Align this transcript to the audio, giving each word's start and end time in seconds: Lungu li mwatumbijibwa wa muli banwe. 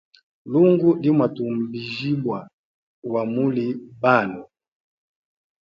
Lungu 0.51 0.89
li 1.01 1.09
mwatumbijibwa 1.17 2.37
wa 3.11 3.21
muli 3.33 3.65
banwe. 4.01 4.43